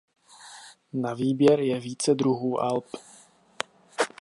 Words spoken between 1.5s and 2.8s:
je více druhů